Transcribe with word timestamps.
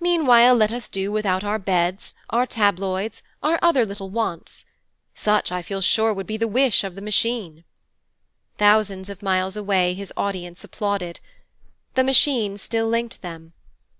Meanwhile 0.00 0.56
let 0.56 0.72
us 0.72 0.88
do 0.88 1.12
without 1.12 1.44
our 1.44 1.60
beds, 1.60 2.12
our 2.28 2.44
tabloids, 2.44 3.22
our 3.40 3.56
other 3.62 3.86
little 3.86 4.10
wants. 4.10 4.64
Such, 5.14 5.52
I 5.52 5.62
feel 5.62 5.80
sure, 5.80 6.12
would 6.12 6.26
be 6.26 6.36
the 6.36 6.48
wish 6.48 6.82
of 6.82 6.96
the 6.96 7.00
Machine.' 7.00 7.62
Thousands 8.58 9.08
of 9.08 9.22
miles 9.22 9.56
away 9.56 9.94
his 9.94 10.12
audience 10.16 10.64
applauded. 10.64 11.20
The 11.94 12.02
Machine 12.02 12.58
still 12.58 12.88
linked 12.88 13.22
them. 13.22 13.52